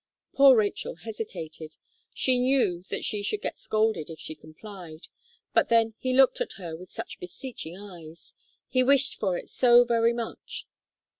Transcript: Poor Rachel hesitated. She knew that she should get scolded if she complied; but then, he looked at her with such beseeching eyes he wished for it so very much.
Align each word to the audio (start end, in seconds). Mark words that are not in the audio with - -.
Poor 0.33 0.55
Rachel 0.57 0.95
hesitated. 0.95 1.77
She 2.11 2.39
knew 2.39 2.83
that 2.89 3.05
she 3.05 3.21
should 3.21 3.43
get 3.43 3.59
scolded 3.59 4.09
if 4.09 4.17
she 4.17 4.33
complied; 4.33 5.07
but 5.53 5.69
then, 5.69 5.93
he 5.99 6.11
looked 6.11 6.41
at 6.41 6.53
her 6.53 6.75
with 6.75 6.89
such 6.89 7.19
beseeching 7.19 7.77
eyes 7.77 8.33
he 8.67 8.81
wished 8.81 9.13
for 9.13 9.37
it 9.37 9.47
so 9.47 9.83
very 9.83 10.11
much. 10.13 10.65